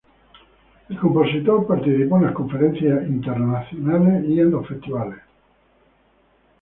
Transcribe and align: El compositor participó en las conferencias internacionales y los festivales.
El 0.89 0.97
compositor 0.99 1.67
participó 1.67 2.17
en 2.17 2.23
las 2.23 2.33
conferencias 2.33 3.07
internacionales 3.07 4.23
y 4.27 4.37
los 4.37 4.67
festivales. 4.67 5.19